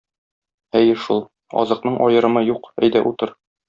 [0.79, 1.23] Әйе шул,
[1.65, 3.41] азыкның аерымы юк, әйдә, утыр.